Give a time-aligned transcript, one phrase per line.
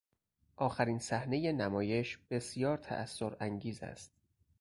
[0.57, 4.11] آخرین صحنهی نمایش بسیار تاثرانگیز است.